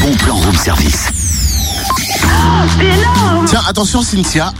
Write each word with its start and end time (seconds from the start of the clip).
bon 0.00 0.14
plan 0.16 0.36
room 0.36 0.56
service. 0.56 1.08
Tiens, 3.46 3.62
attention 3.68 4.02
Cynthia. 4.02 4.52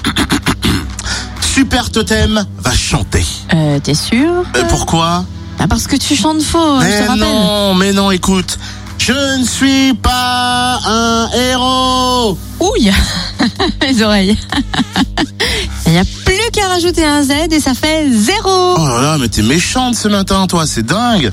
Super 1.41 1.91
Totem 1.91 2.45
va 2.59 2.73
chanter. 2.73 3.25
Euh, 3.55 3.79
t'es 3.81 3.95
sûr 3.95 4.45
Euh, 4.57 4.65
pourquoi 4.69 5.25
Ah, 5.59 5.67
Parce 5.69 5.87
que 5.87 5.97
tu 5.97 6.15
chantes 6.17 6.43
faux, 6.43 6.81
je 6.81 6.85
te 6.85 6.89
Mais 6.91 7.01
rappelle. 7.07 7.21
non, 7.21 7.75
mais 7.75 7.93
non, 7.93 8.11
écoute. 8.11 8.59
Je 8.99 9.39
ne 9.39 9.45
suis 9.45 9.95
pas 9.95 10.79
un 10.87 11.29
héros. 11.31 12.37
Ouille 12.61 12.93
Les 13.83 14.03
oreilles. 14.03 14.37
Il 15.87 15.93
n'y 15.93 15.99
a 15.99 16.05
plus 16.25 16.35
qu'à 16.53 16.69
rajouter 16.69 17.05
un 17.05 17.23
Z 17.23 17.31
et 17.51 17.61
ça 17.61 17.75
fait 17.75 18.11
zéro. 18.13 18.75
Oh 18.77 18.87
là 18.87 19.01
là, 19.01 19.19
mais 19.19 19.29
t'es 19.29 19.43
méchante 19.43 19.95
ce 19.95 20.09
matin, 20.09 20.47
toi, 20.47 20.67
c'est 20.67 20.85
dingue. 20.85 21.33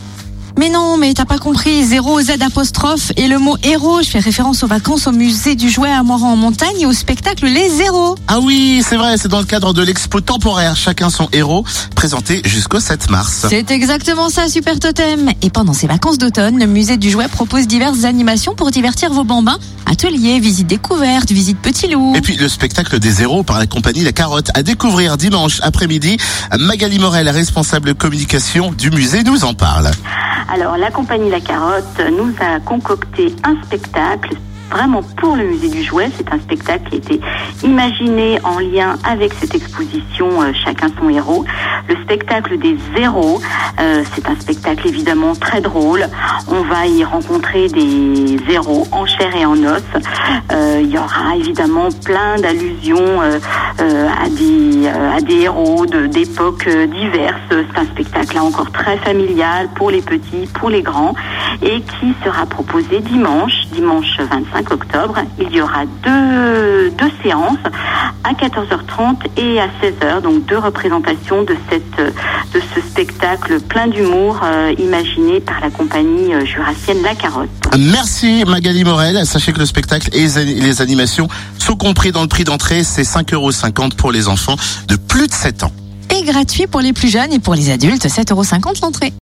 Mais 0.58 0.70
non, 0.70 0.98
mais 0.98 1.14
t'as 1.14 1.26
pas 1.26 1.38
compris. 1.38 1.84
Zéro 1.84 2.22
Z 2.22 2.42
apostrophe 2.42 3.12
et 3.18 3.28
le 3.28 3.40
mot 3.40 3.58
héros. 3.64 4.02
Je 4.02 4.10
fais 4.10 4.20
référence 4.20 4.64
aux 4.64 4.68
vacances 4.68 5.06
au 5.06 5.12
musée 5.12 5.56
du 5.56 5.70
jouet 5.70 5.92
à 5.92 6.02
Moran 6.02 6.32
en 6.32 6.36
montagne 6.38 6.80
et 6.80 6.86
au 6.86 6.94
spectacle 6.94 7.46
Les 7.46 7.70
Zéros. 7.70 8.16
Ah 8.28 8.40
oui, 8.40 8.82
c'est 8.88 8.96
vrai, 8.96 9.18
c'est 9.18 9.28
dans 9.28 9.40
le 9.40 9.46
cadre 9.46 9.74
de 9.74 9.82
l'expo 9.82 10.22
temporaire 10.22 10.76
Chacun 10.76 11.10
son 11.10 11.28
héros, 11.34 11.66
présenté 11.96 12.42
jusqu'au 12.46 12.80
7 12.80 13.10
mars. 13.10 13.48
C'est 13.50 13.70
exactement 13.72 14.30
ça, 14.30 14.48
Super 14.48 14.80
Totem. 14.80 15.32
Et 15.42 15.50
pendant 15.50 15.74
ces 15.74 15.88
vacances 15.88 16.18
d'automne, 16.18 16.58
le 16.58 16.68
musée 16.68 16.98
du 16.98 17.10
jouet 17.10 17.28
propose 17.28 17.68
diverses 17.68 18.06
animations 18.06 18.56
pour 18.56 18.72
divertir 18.72 19.12
vos 19.12 19.26
bambins. 19.26 19.60
Ateliers, 19.86 20.40
visites 20.40 20.68
découvertes, 20.68 21.32
visites 21.32 21.60
petits 21.60 21.88
loups. 21.88 22.16
Et 22.16 22.22
puis 22.22 22.38
le 22.38 22.48
spectacle 22.48 23.00
des 23.00 23.22
héros 23.22 23.44
par 23.44 23.60
la 23.60 23.68
compagnie 23.68 24.04
La 24.04 24.14
Carotte 24.14 24.52
à 24.54 24.64
découvrir 24.64 25.18
dimanche 25.18 25.60
après-midi. 25.62 26.18
Magali 26.58 26.98
Morel, 26.98 27.30
responsable 27.30 27.94
communication 27.94 28.72
du 28.72 28.90
musée, 28.90 29.24
nous 29.24 29.44
en 29.44 29.54
parle. 29.54 29.92
Alors, 30.48 30.78
la 30.78 30.92
compagnie 30.92 31.30
La 31.30 31.40
Carotte 31.40 32.00
nous 32.12 32.34
a 32.40 32.60
concocté 32.60 33.34
un 33.44 33.62
spectacle 33.64 34.36
vraiment 34.70 35.02
pour 35.18 35.36
le 35.36 35.44
musée 35.44 35.70
du 35.70 35.84
jouet. 35.84 36.10
C'est 36.16 36.32
un 36.32 36.40
spectacle 36.40 36.90
qui 36.90 36.96
a 36.96 36.98
été 36.98 37.22
imaginé 37.64 38.40
en 38.44 38.60
lien 38.60 38.98
avec 39.08 39.34
cette 39.34 39.56
exposition 39.56 40.42
euh, 40.42 40.52
Chacun 40.54 40.88
son 41.00 41.10
héros. 41.10 41.46
Le 41.88 41.96
spectacle 42.04 42.58
des 42.58 42.78
zéros, 42.96 43.40
euh, 43.80 44.04
c'est 44.14 44.28
un 44.28 44.36
spectacle 44.40 44.88
évidemment 44.88 45.36
très 45.36 45.62
drôle. 45.62 46.08
On 46.48 46.62
va 46.62 46.88
y 46.88 47.04
rencontrer 47.04 47.68
des 47.68 48.38
zéros 48.50 48.88
en 48.92 49.06
chair 49.06 49.36
et 49.36 49.46
en 49.46 49.58
os. 49.64 49.84
Euh, 50.52 50.82
il 50.82 50.90
y 50.90 50.98
aura 50.98 51.36
évidemment 51.36 51.90
plein 52.04 52.38
d'allusions 52.38 53.22
à, 53.22 54.30
des, 54.30 55.42
héros 55.42 55.86
d'époques 55.86 56.68
diverses. 56.68 57.36
C'est 57.50 57.80
un 57.80 57.86
spectacle 57.86 58.15
là 58.34 58.44
encore 58.44 58.72
très 58.72 58.98
familial 58.98 59.70
pour 59.76 59.92
les 59.92 60.02
petits, 60.02 60.48
pour 60.54 60.70
les 60.70 60.82
grands 60.82 61.16
et 61.62 61.82
qui 61.82 62.14
sera 62.24 62.46
proposé 62.46 63.00
dimanche, 63.00 63.54
dimanche 63.72 64.20
25 64.20 64.72
octobre. 64.72 65.18
Il 65.40 65.54
y 65.54 65.62
aura 65.62 65.86
deux, 66.04 66.90
deux 66.92 67.12
séances 67.24 67.58
à 68.24 68.34
14h30 68.34 69.18
et 69.38 69.60
à 69.60 69.68
16h, 69.68 70.22
donc 70.22 70.46
deux 70.46 70.58
représentations 70.58 71.44
de, 71.44 71.56
cette, 71.70 71.98
de 71.98 72.62
ce 72.74 72.82
spectacle 72.82 73.60
plein 73.62 73.88
d'humour 73.88 74.40
euh, 74.44 74.74
imaginé 74.80 75.40
par 75.40 75.60
la 75.62 75.70
compagnie 75.70 76.34
euh, 76.34 76.46
jurassienne 76.46 77.02
La 77.04 77.16
Carotte. 77.16 77.50
Merci 77.78 78.44
Magali 78.48 78.84
Morel. 78.84 79.26
Sachez 79.26 79.54
que 79.54 79.60
le 79.60 79.66
spectacle 79.66 80.10
et 80.14 80.28
les 80.44 80.82
animations 80.82 81.28
sont 81.60 81.76
compris 81.76 82.12
dans 82.12 82.22
le 82.22 82.28
prix 82.28 82.44
d'entrée. 82.44 82.84
C'est 82.84 83.04
5,50 83.04 83.34
euros 83.36 83.52
pour 83.98 84.12
les 84.12 84.28
enfants 84.28 84.56
de 84.88 84.96
plus 84.96 85.28
de 85.28 85.34
7 85.34 85.64
ans. 85.64 85.72
Gratuit 86.24 86.66
pour 86.66 86.82
les 86.82 86.94
plus 86.94 87.10
jeunes 87.10 87.34
et 87.34 87.40
pour 87.40 87.56
les 87.56 87.70
adultes, 87.70 88.06
7,50€ 88.06 88.82
l'entrée. 88.82 89.14